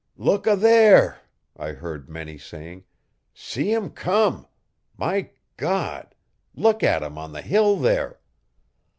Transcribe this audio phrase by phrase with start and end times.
[0.17, 1.19] 'Look a there!'
[1.55, 2.85] I heard many saying.
[3.35, 4.47] 'See 'em come!
[4.97, 6.15] My God!
[6.55, 8.19] Look at 'em on the hill there!